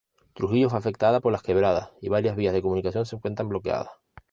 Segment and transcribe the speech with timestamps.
[0.33, 3.91] Trujillo fue afectada por las quebradas y varias vías de comunicación se encuentran bloqueadas.